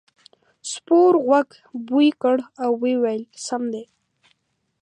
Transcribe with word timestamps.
سپور 0.71 1.13
غوږ 1.25 1.49
بوی 1.87 2.09
کړ 2.21 2.37
او 2.63 2.71
وویل 2.83 3.23
سم 3.45 3.63
دی. 3.73 3.83